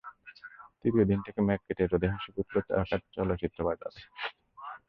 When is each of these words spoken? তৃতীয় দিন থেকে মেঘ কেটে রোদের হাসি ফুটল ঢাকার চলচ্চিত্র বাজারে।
তৃতীয় 0.81 1.05
দিন 1.09 1.19
থেকে 1.25 1.39
মেঘ 1.47 1.59
কেটে 1.67 1.83
রোদের 1.85 2.11
হাসি 2.13 2.29
ফুটল 2.35 2.55
ঢাকার 2.69 3.01
চলচ্চিত্র 3.15 3.59
বাজারে। 3.67 3.99